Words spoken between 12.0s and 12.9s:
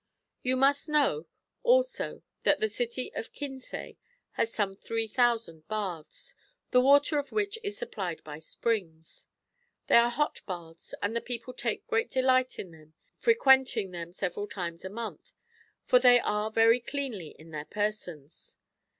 delight in